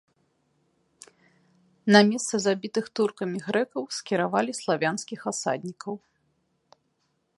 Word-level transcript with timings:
На 1.95 1.99
месца 2.09 2.33
забітых 2.45 2.85
туркамі 3.01 3.37
грэкаў 3.49 3.83
скіравалі 3.99 4.51
славянскіх 4.61 5.19
асаднікаў. 5.33 5.93